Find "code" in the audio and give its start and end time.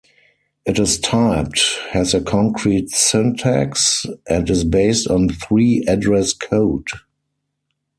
6.33-6.87